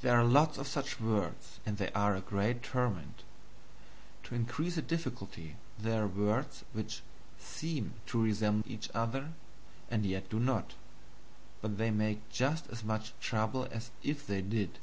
[0.00, 3.22] There are lots of such words and they are a great torment.
[4.22, 7.02] To increase the difficulty there are words which
[7.38, 9.34] SEEM to resemble each other,
[9.90, 10.72] and yet do not;
[11.60, 14.78] but they make just as much trouble as if they did.